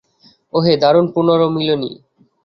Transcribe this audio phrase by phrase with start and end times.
[0.53, 1.91] ওহ, দারুণ পুণর্মিলনী।